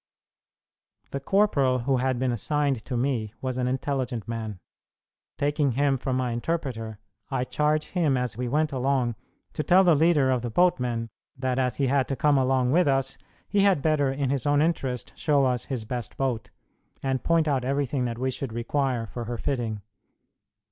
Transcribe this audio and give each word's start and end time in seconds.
The 1.11 1.19
corporal 1.19 1.79
who 1.83 1.97
had 1.97 2.17
been 2.17 2.31
assigned 2.31 2.83
to 2.85 2.97
me 2.97 3.35
was 3.39 3.59
an 3.59 3.67
intelligent 3.67 4.27
man. 4.27 4.59
Taking 5.37 5.73
him 5.73 5.95
for 5.95 6.11
my 6.11 6.31
interpreter, 6.31 6.97
I 7.29 7.43
charged 7.43 7.89
him 7.89 8.17
as 8.17 8.35
we 8.35 8.47
went 8.47 8.71
along 8.71 9.13
to 9.53 9.61
tell 9.61 9.83
the 9.83 9.93
leader 9.93 10.31
of 10.31 10.41
the 10.41 10.49
boatmen 10.49 11.09
that 11.37 11.59
as 11.59 11.75
he 11.75 11.85
had 11.85 12.07
to 12.07 12.15
come 12.15 12.35
along 12.39 12.71
with 12.71 12.87
us, 12.87 13.19
he 13.47 13.61
had 13.61 13.83
better 13.83 14.11
in 14.11 14.31
his 14.31 14.47
own 14.47 14.59
interest 14.59 15.13
show 15.15 15.45
us 15.45 15.65
his 15.65 15.85
best 15.85 16.17
boat, 16.17 16.49
and 17.03 17.23
point 17.23 17.47
out 17.47 17.63
everything 17.63 18.05
that 18.05 18.17
we 18.17 18.31
should 18.31 18.53
require 18.53 19.05
for 19.05 19.25
her 19.25 19.37
fitting. 19.37 19.83